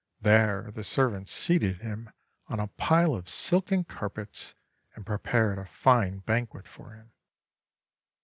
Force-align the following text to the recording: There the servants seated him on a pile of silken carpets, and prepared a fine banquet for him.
There 0.19 0.71
the 0.71 0.83
servants 0.83 1.31
seated 1.31 1.81
him 1.81 2.09
on 2.47 2.59
a 2.59 2.69
pile 2.69 3.13
of 3.13 3.29
silken 3.29 3.83
carpets, 3.83 4.55
and 4.95 5.05
prepared 5.05 5.59
a 5.59 5.65
fine 5.67 6.21
banquet 6.25 6.67
for 6.67 6.93
him. 6.95 7.11